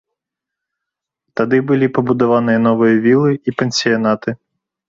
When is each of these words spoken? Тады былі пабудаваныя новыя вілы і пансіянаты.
Тады 1.41 1.57
былі 1.71 1.91
пабудаваныя 1.97 2.65
новыя 2.67 2.95
вілы 3.07 3.31
і 3.47 3.59
пансіянаты. 3.61 4.29